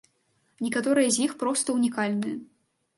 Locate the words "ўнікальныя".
1.79-2.37